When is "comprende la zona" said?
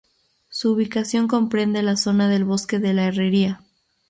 1.27-2.27